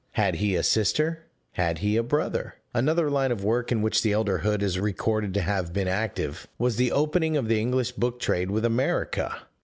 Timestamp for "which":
3.83-4.01